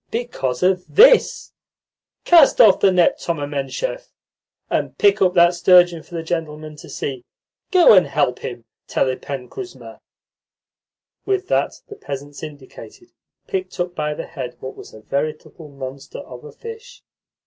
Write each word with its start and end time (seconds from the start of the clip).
"Because 0.09 0.63
of 0.63 0.83
THIS. 0.89 1.53
Cast 2.25 2.59
off 2.59 2.79
the 2.79 2.91
net, 2.91 3.19
Thoma 3.21 3.45
Menshov, 3.45 4.07
and 4.67 4.97
pick 4.97 5.21
up 5.21 5.35
that 5.35 5.53
sturgeon 5.53 6.01
for 6.01 6.15
the 6.15 6.23
gentleman 6.23 6.75
to 6.77 6.89
see. 6.89 7.23
Go 7.69 7.93
and 7.93 8.07
help 8.07 8.39
him, 8.39 8.65
Telepen 8.87 9.47
Kuzma." 9.47 10.01
With 11.23 11.49
that 11.49 11.81
the 11.87 11.95
peasants 11.95 12.41
indicated 12.41 13.11
picked 13.45 13.79
up 13.79 13.93
by 13.93 14.15
the 14.15 14.25
head 14.25 14.57
what 14.59 14.75
was 14.75 14.91
a 14.91 15.01
veritable 15.01 15.69
monster 15.69 16.17
of 16.17 16.43
a 16.45 16.51
fish. 16.51 17.03